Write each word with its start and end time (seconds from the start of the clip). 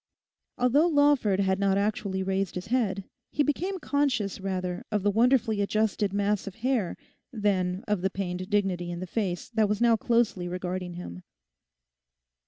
Although 0.57 0.87
Lawford 0.87 1.41
had 1.41 1.59
not 1.59 1.77
actually 1.77 2.23
raised 2.23 2.55
his 2.55 2.65
head, 2.73 3.03
he 3.31 3.43
became 3.43 3.77
conscious 3.77 4.39
rather 4.41 4.83
of 4.91 5.03
the 5.03 5.11
wonderfully 5.11 5.61
adjusted 5.61 6.11
mass 6.11 6.47
of 6.47 6.55
hair 6.65 6.95
than 7.31 7.83
of 7.87 8.01
the 8.01 8.09
pained 8.09 8.49
dignity 8.49 8.89
in 8.89 8.99
the 8.99 9.05
face 9.05 9.47
that 9.49 9.69
was 9.69 9.79
now 9.79 9.95
closely 9.95 10.47
regarding 10.47 10.95
him. 10.95 11.21